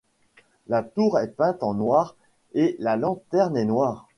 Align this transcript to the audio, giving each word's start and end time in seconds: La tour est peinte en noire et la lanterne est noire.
La 0.65 0.81
tour 0.81 1.19
est 1.19 1.27
peinte 1.35 1.61
en 1.61 1.75
noire 1.75 2.15
et 2.55 2.75
la 2.79 2.95
lanterne 2.95 3.55
est 3.55 3.65
noire. 3.65 4.07